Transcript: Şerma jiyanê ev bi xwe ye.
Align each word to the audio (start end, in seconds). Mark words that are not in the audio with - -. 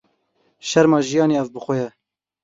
Şerma 0.69 0.99
jiyanê 1.07 1.35
ev 1.41 1.47
bi 1.53 1.59
xwe 1.65 1.75
ye. 1.81 1.89